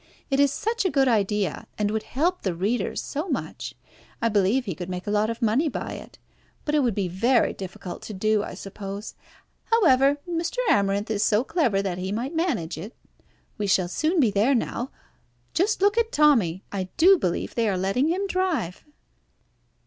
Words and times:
It 0.31 0.39
is 0.39 0.51
such 0.51 0.83
a 0.83 0.89
good 0.89 1.07
idea, 1.07 1.67
and 1.77 1.91
would 1.91 2.01
help 2.01 2.41
the 2.41 2.55
readers 2.55 2.99
so 3.03 3.29
much. 3.29 3.75
I 4.19 4.29
believe 4.29 4.65
he 4.65 4.73
could 4.73 4.89
make 4.89 5.05
a 5.05 5.11
lot 5.11 5.29
of 5.29 5.43
money 5.43 5.69
by 5.69 5.91
it, 5.91 6.17
but 6.65 6.73
it 6.73 6.79
would 6.79 6.95
be 6.95 7.07
very 7.07 7.53
difficult 7.53 8.01
to 8.01 8.13
do, 8.15 8.41
I 8.41 8.55
suppose. 8.55 9.13
However, 9.65 10.17
Mr. 10.27 10.57
Amarinth 10.67 11.11
is 11.11 11.21
so 11.21 11.43
clever 11.43 11.83
that 11.83 11.99
he 11.99 12.11
might 12.11 12.33
manage 12.35 12.79
it. 12.79 12.95
We 13.59 13.67
shall 13.67 13.87
soon 13.87 14.19
be 14.19 14.31
there 14.31 14.55
now. 14.55 14.89
Just 15.53 15.83
look 15.83 15.99
at 15.99 16.11
Tommy! 16.11 16.63
I 16.71 16.89
do 16.97 17.19
believe 17.19 17.53
they 17.53 17.69
are 17.69 17.77
letting 17.77 18.07
him 18.07 18.25
drive." 18.25 18.83